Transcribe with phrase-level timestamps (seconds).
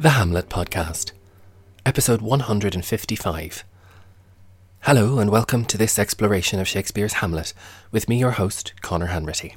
[0.00, 1.10] The Hamlet Podcast,
[1.84, 3.64] episode 155.
[4.82, 7.52] Hello, and welcome to this exploration of Shakespeare's Hamlet
[7.90, 9.56] with me, your host, Conor Hanratty.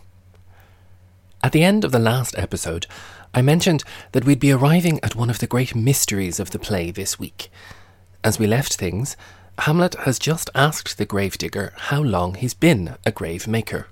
[1.44, 2.88] At the end of the last episode,
[3.36, 3.84] I mentioned
[4.14, 7.52] that we'd be arriving at one of the great mysteries of the play this week.
[8.24, 9.16] As we left things,
[9.60, 13.90] Hamlet has just asked the gravedigger how long he's been a grave maker.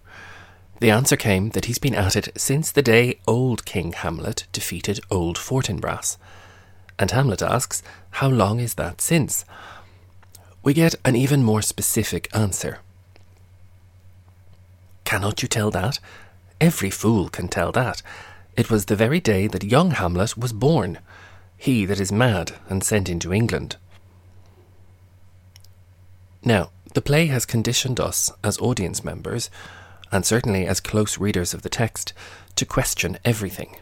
[0.79, 4.99] The answer came that he's been at it since the day old King Hamlet defeated
[5.11, 6.17] old Fortinbras.
[6.99, 7.81] And Hamlet asks,
[8.11, 9.45] How long is that since?
[10.61, 12.79] We get an even more specific answer.
[15.05, 15.99] Cannot you tell that?
[16.61, 18.03] Every fool can tell that.
[18.55, 20.99] It was the very day that young Hamlet was born,
[21.57, 23.77] he that is mad and sent into England.
[26.43, 29.49] Now, the play has conditioned us as audience members
[30.11, 32.13] and certainly as close readers of the text,
[32.55, 33.77] to question everything.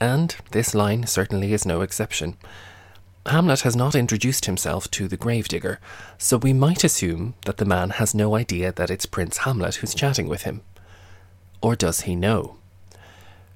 [0.00, 2.36] And this line certainly is no exception.
[3.26, 5.80] Hamlet has not introduced himself to the gravedigger,
[6.16, 9.94] so we might assume that the man has no idea that it's Prince Hamlet who's
[9.94, 10.62] chatting with him.
[11.60, 12.56] Or does he know?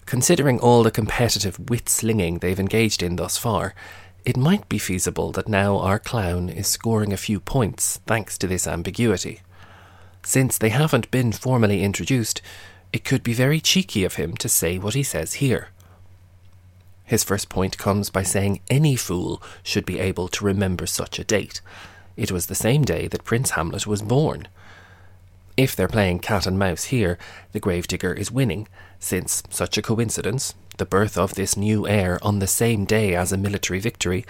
[0.05, 3.75] Considering all the competitive wit slinging they've engaged in thus far,
[4.25, 8.47] it might be feasible that now our clown is scoring a few points thanks to
[8.47, 9.41] this ambiguity.
[10.25, 12.43] Since they haven't been formally introduced,
[12.93, 15.69] it could be very cheeky of him to say what he says here.
[17.13, 21.25] His first point comes by saying any fool should be able to remember such a
[21.25, 21.61] date.
[22.17, 24.49] It was the same day that Prince Hamlet was born.
[25.55, 27.19] If they're playing cat and mouse here,
[27.53, 28.67] the gravedigger is winning,
[28.99, 33.31] since such a coincidence, the birth of this new heir on the same day as
[33.31, 34.25] a military victory,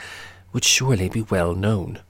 [0.52, 2.00] would surely be well known.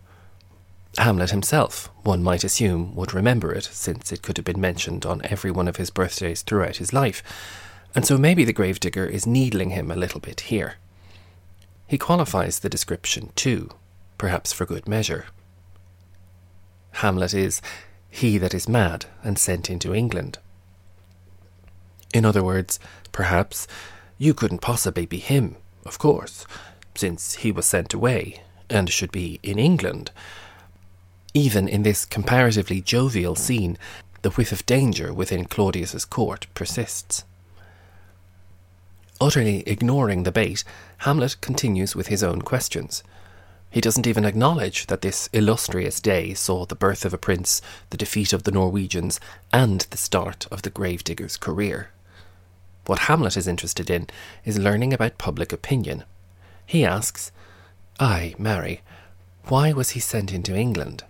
[0.96, 5.20] Hamlet himself, one might assume, would remember it, since it could have been mentioned on
[5.24, 7.22] every one of his birthdays throughout his life,
[7.94, 10.74] and so maybe the gravedigger is needling him a little bit here.
[11.86, 13.70] He qualifies the description too,
[14.18, 15.26] perhaps for good measure.
[16.92, 17.60] Hamlet is
[18.10, 20.38] he that is mad and sent into England.
[22.14, 22.78] In other words,
[23.10, 23.66] perhaps,
[24.18, 26.46] you couldn't possibly be him, of course,
[26.94, 30.10] since he was sent away and should be in England
[31.34, 33.78] even in this comparatively jovial scene,
[34.22, 37.24] the whiff of danger within Claudius's court persists.
[39.22, 40.64] Utterly ignoring the bait,
[40.98, 43.04] Hamlet continues with his own questions.
[43.70, 47.96] He doesn't even acknowledge that this illustrious day saw the birth of a prince, the
[47.96, 49.20] defeat of the Norwegians,
[49.52, 51.90] and the start of the gravedigger's career.
[52.86, 54.08] What Hamlet is interested in
[54.44, 56.02] is learning about public opinion.
[56.66, 57.30] He asks,
[58.00, 58.80] Ay, marry,
[59.44, 61.04] why was he sent into England?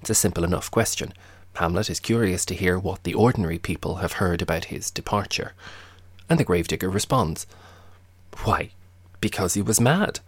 [0.00, 1.12] It's a simple enough question.
[1.54, 5.52] Hamlet is curious to hear what the ordinary people have heard about his departure.
[6.28, 7.46] And the gravedigger responds,
[8.44, 8.70] Why,
[9.20, 10.20] because he was mad.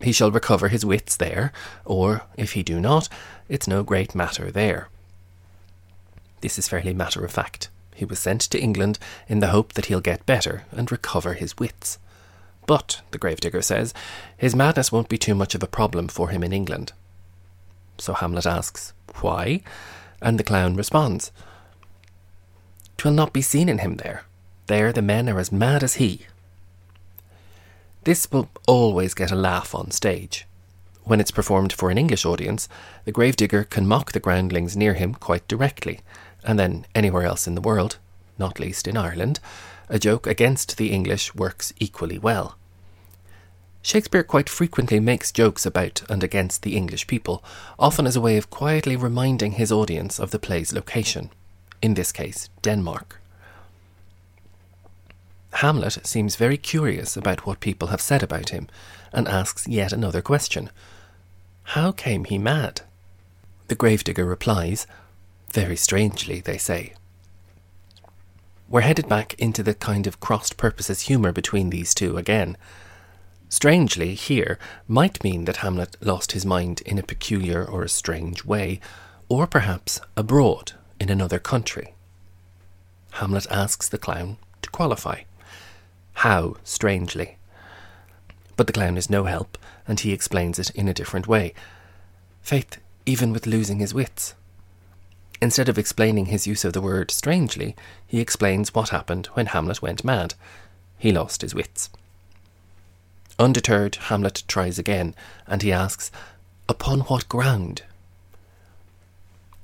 [0.00, 1.52] He shall recover his wits there,
[1.84, 3.08] or, if he do not,
[3.48, 4.88] it's no great matter there.
[6.40, 7.68] This is fairly matter of fact.
[7.94, 8.98] He was sent to England
[9.28, 11.98] in the hope that he'll get better and recover his wits.
[12.66, 13.92] But, the gravedigger says,
[14.38, 16.92] his madness won't be too much of a problem for him in England.
[17.98, 19.60] So Hamlet asks, Why?
[20.22, 21.30] And the clown responds,
[22.96, 24.24] Twill not be seen in him there.
[24.70, 26.26] There the men are as mad as he.
[28.04, 30.46] This will always get a laugh on stage.
[31.02, 32.68] When it's performed for an English audience,
[33.04, 35.98] the gravedigger can mock the groundlings near him quite directly,
[36.44, 37.98] and then anywhere else in the world,
[38.38, 39.40] not least in Ireland,
[39.88, 42.56] a joke against the English works equally well.
[43.82, 47.42] Shakespeare quite frequently makes jokes about and against the English people,
[47.76, 51.30] often as a way of quietly reminding his audience of the play's location,
[51.82, 53.19] in this case, Denmark.
[55.54, 58.68] Hamlet seems very curious about what people have said about him
[59.12, 60.70] and asks yet another question
[61.74, 62.82] How came he mad?
[63.68, 64.86] The gravedigger replies,
[65.52, 66.94] Very strangely, they say.
[68.68, 72.56] We're headed back into the kind of crossed purposes humour between these two again
[73.50, 78.44] Strangely, here might mean that Hamlet lost his mind in a peculiar or a strange
[78.44, 78.78] way,
[79.28, 81.94] or perhaps abroad in another country.
[83.14, 85.22] Hamlet asks the clown to qualify.
[86.20, 87.38] How strangely?
[88.54, 89.56] But the clown is no help,
[89.88, 91.54] and he explains it in a different way.
[92.42, 92.76] Faith,
[93.06, 94.34] even with losing his wits.
[95.40, 97.74] Instead of explaining his use of the word strangely,
[98.06, 100.34] he explains what happened when Hamlet went mad.
[100.98, 101.88] He lost his wits.
[103.38, 105.14] Undeterred, Hamlet tries again,
[105.46, 106.10] and he asks,
[106.68, 107.84] Upon what ground?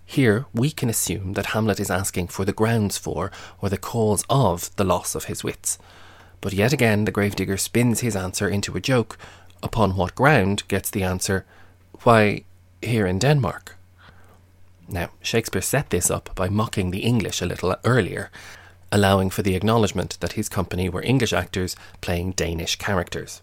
[0.06, 3.30] Here, we can assume that Hamlet is asking for the grounds for,
[3.60, 5.76] or the cause of, the loss of his wits.
[6.40, 9.18] But yet again the gravedigger spins his answer into a joke,
[9.62, 11.44] upon what ground gets the answer,
[12.02, 12.44] Why,
[12.82, 13.76] here in Denmark.
[14.88, 18.30] Now, Shakespeare set this up by mocking the English a little earlier,
[18.92, 23.42] allowing for the acknowledgement that his company were English actors playing Danish characters.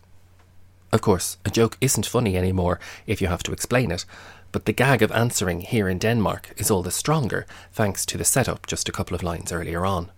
[0.94, 4.06] Of course, a joke isn't funny anymore if you have to explain it,
[4.51, 8.24] but the gag of answering here in Denmark is all the stronger thanks to the
[8.24, 10.12] setup just a couple of lines earlier on.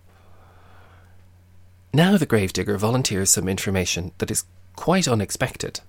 [1.96, 4.44] Now the gravedigger volunteers some information that is
[4.74, 5.80] quite unexpected.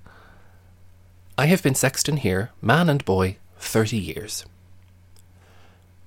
[1.37, 4.45] I have been sexton here, man and boy, thirty years.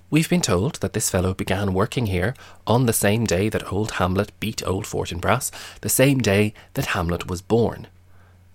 [0.08, 2.34] We've been told that this fellow began working here
[2.66, 5.50] on the same day that old Hamlet beat old Fortinbras,
[5.82, 7.86] the same day that Hamlet was born.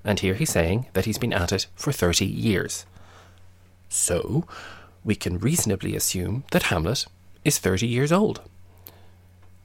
[0.04, 2.88] And here he's saying that he's been at it for 30 years.
[3.88, 4.48] So,
[5.04, 7.06] we can reasonably assume that Hamlet
[7.44, 8.42] is 30 years old.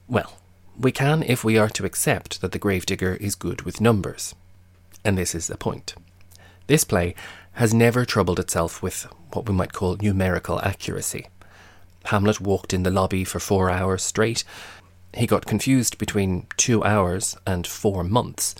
[0.07, 0.37] Well,
[0.81, 4.33] we can if we are to accept that the gravedigger is good with numbers.
[5.05, 5.93] And this is the point.
[6.67, 7.15] This play
[7.53, 11.27] has never troubled itself with what we might call numerical accuracy.
[12.05, 14.43] Hamlet walked in the lobby for four hours straight.
[15.13, 18.55] He got confused between two hours and four months,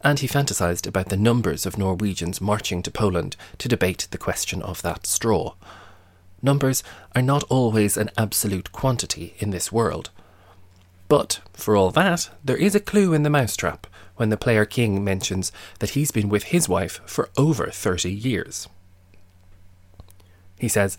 [0.00, 4.62] and he fantasized about the numbers of Norwegians marching to Poland to debate the question
[4.62, 5.54] of that straw.
[6.40, 6.82] Numbers
[7.14, 10.10] are not always an absolute quantity in this world.
[11.08, 13.86] But, for all that, there is a clue in the mousetrap
[14.16, 18.68] when the player king mentions that he's been with his wife for over 30 years.
[20.58, 20.96] He says,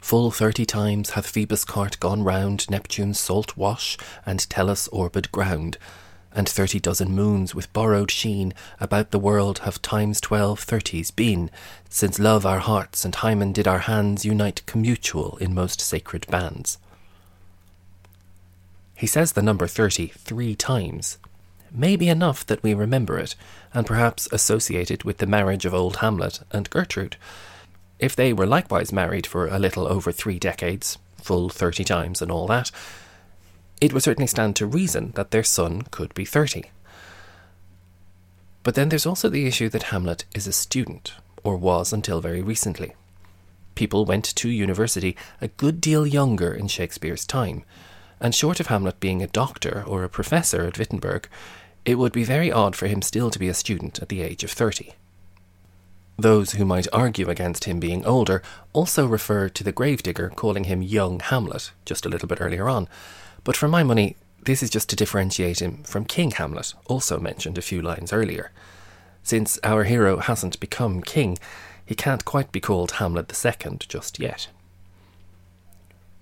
[0.00, 5.78] Full thirty times hath Phoebus' cart gone round Neptune's salt wash and Tellus' orbed ground,
[6.32, 11.50] and thirty dozen moons with borrowed sheen about the world have times twelve thirties been,
[11.88, 16.78] since love our hearts and Hymen did our hands unite commutual in most sacred bands.
[18.96, 21.18] He says the number thirty three times.
[21.70, 23.34] May be enough that we remember it,
[23.74, 27.16] and perhaps associate it with the marriage of old Hamlet and Gertrude.
[27.98, 32.32] If they were likewise married for a little over three decades, full thirty times and
[32.32, 32.70] all that,
[33.80, 36.70] it would certainly stand to reason that their son could be 30.
[38.62, 41.12] But then there's also the issue that Hamlet is a student,
[41.44, 42.94] or was until very recently.
[43.74, 47.64] People went to university a good deal younger in Shakespeare's time,
[48.20, 51.28] and short of Hamlet being a doctor or a professor at Wittenberg,
[51.84, 54.42] it would be very odd for him still to be a student at the age
[54.42, 54.94] of 30.
[56.18, 58.42] Those who might argue against him being older
[58.72, 62.88] also refer to the gravedigger calling him young Hamlet just a little bit earlier on,
[63.44, 67.58] but for my money, this is just to differentiate him from King Hamlet, also mentioned
[67.58, 68.50] a few lines earlier.
[69.22, 71.36] Since our hero hasn't become king,
[71.84, 74.48] he can't quite be called Hamlet II just yet.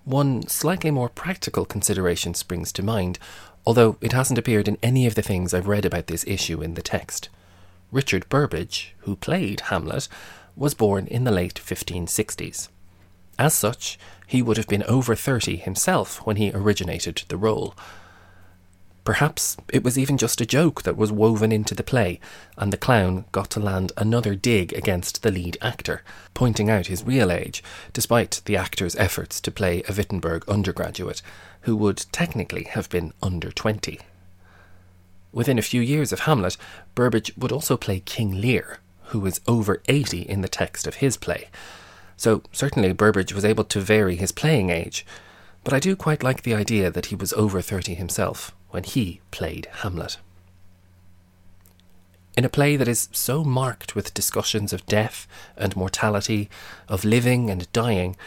[0.05, 3.17] One slightly more practical consideration springs to mind,
[3.65, 6.75] although it hasn't appeared in any of the things I've read about this issue in
[6.75, 7.29] the text.
[7.91, 10.07] Richard Burbage, who played Hamlet,
[10.55, 12.69] was born in the late 1560s.
[13.39, 13.97] As such,
[14.27, 17.73] he would have been over 30 himself when he originated the role.
[19.05, 22.19] Perhaps it was even just a joke that was woven into the play,
[22.57, 26.01] and the clown got to land another dig against the lead actor,
[26.33, 31.21] pointing out his real age, despite the actor's efforts to play a Wittenberg undergraduate,
[31.61, 33.99] who would technically have been under 20.
[35.31, 36.57] Within a few years of Hamlet,
[36.95, 41.15] Burbage would also play King Lear, who is over 80 in the text of his
[41.15, 41.49] play,
[42.17, 45.05] so certainly Burbage was able to vary his playing age,
[45.63, 49.21] but I do quite like the idea that he was over 30 himself when he
[49.31, 50.17] played Hamlet.
[52.35, 56.49] In a play that is so marked with discussions of death and mortality,
[56.89, 58.17] of living and dying,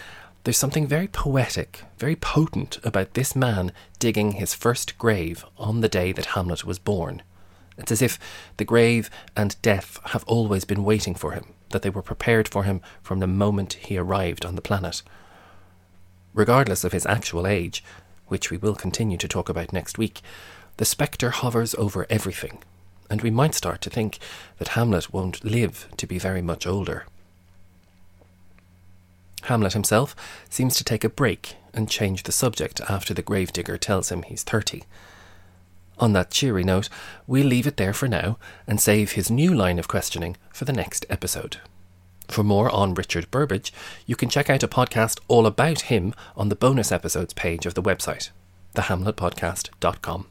[0.44, 5.88] there's something very poetic, very potent about this man digging his first grave on the
[5.90, 7.20] day that Hamlet was born.
[7.76, 8.18] It's as if
[8.56, 12.62] the grave and death have always been waiting for him, that they were prepared for
[12.62, 15.02] him from the moment he arrived on the planet.
[16.32, 17.84] Regardless of his actual age,
[18.28, 20.20] which we will continue to talk about next week,
[20.76, 22.58] the spectre hovers over everything,
[23.10, 24.18] and we might start to think
[24.58, 27.04] that Hamlet won't live to be very much older.
[29.42, 30.14] Hamlet himself
[30.50, 34.42] seems to take a break and change the subject after the gravedigger tells him he's
[34.42, 34.84] thirty.
[35.98, 36.88] On that cheery note,
[37.26, 40.72] we'll leave it there for now and save his new line of questioning for the
[40.72, 41.58] next episode.
[42.28, 43.72] For more on Richard Burbage,
[44.06, 47.74] you can check out a podcast all about him on the bonus episodes page of
[47.74, 48.30] the website,
[48.74, 50.26] thehamletpodcast.com.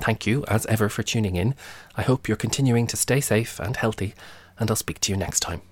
[0.00, 1.54] Thank you, as ever, for tuning in.
[1.96, 4.14] I hope you're continuing to stay safe and healthy,
[4.58, 5.62] and I'll speak to you next time.